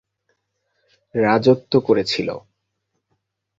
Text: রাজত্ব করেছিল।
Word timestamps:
রাজত্ব 1.15 1.73
করেছিল। 1.79 2.29